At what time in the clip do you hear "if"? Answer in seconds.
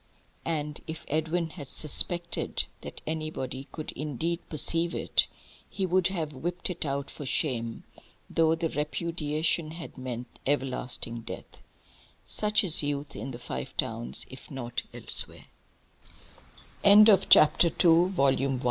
0.87-1.05, 14.27-14.49